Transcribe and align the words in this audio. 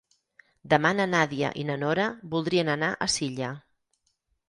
Demà 0.73 0.91
na 0.99 1.05
Nàdia 1.11 1.53
i 1.65 1.67
na 1.69 1.77
Nora 1.83 2.09
voldrien 2.35 2.75
anar 2.79 2.93
a 3.09 3.13
Silla. 3.19 3.55